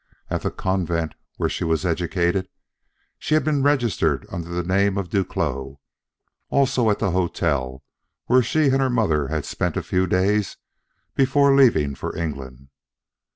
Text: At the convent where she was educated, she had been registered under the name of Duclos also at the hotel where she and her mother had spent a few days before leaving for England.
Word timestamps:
At 0.31 0.41
the 0.41 0.49
convent 0.49 1.13
where 1.35 1.47
she 1.47 1.63
was 1.63 1.85
educated, 1.85 2.49
she 3.19 3.35
had 3.35 3.43
been 3.43 3.61
registered 3.61 4.25
under 4.31 4.49
the 4.49 4.63
name 4.63 4.97
of 4.97 5.11
Duclos 5.11 5.75
also 6.49 6.89
at 6.89 6.97
the 6.97 7.11
hotel 7.11 7.83
where 8.25 8.41
she 8.41 8.69
and 8.69 8.81
her 8.81 8.89
mother 8.89 9.27
had 9.27 9.45
spent 9.45 9.77
a 9.77 9.83
few 9.83 10.07
days 10.07 10.57
before 11.13 11.55
leaving 11.55 11.93
for 11.93 12.17
England. 12.17 12.69